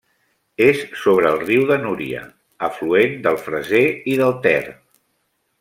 És 0.67 0.79
sobre 1.01 1.33
el 1.33 1.37
riu 1.43 1.67
de 1.73 1.77
Núria, 1.83 2.23
afluent 2.71 3.15
del 3.29 3.39
Freser 3.45 3.87
i 4.15 4.21
del 4.23 4.37
Ter. 4.49 4.59